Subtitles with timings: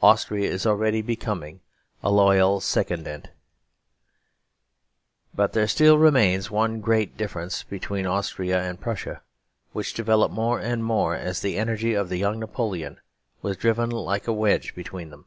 [0.00, 1.58] Austria is already becoming
[2.00, 3.30] a loyal sekundant.
[5.34, 9.22] But there still remains one great difference between Austria and Prussia
[9.72, 13.00] which developed more and more as the energy of the young Napoleon
[13.42, 15.26] was driven like a wedge between them.